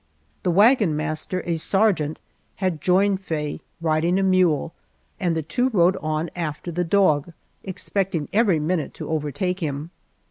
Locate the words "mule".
4.23-4.73